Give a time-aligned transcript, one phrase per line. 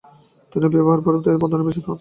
[0.51, 1.89] তিনি ঐ বিহারের পরবর্তী প্রধান নির্বাচিত হন।